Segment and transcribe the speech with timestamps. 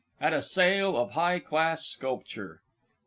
[0.19, 2.63] At a Sale of High Class Sculpture.